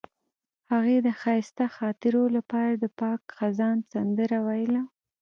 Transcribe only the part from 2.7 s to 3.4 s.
د پاک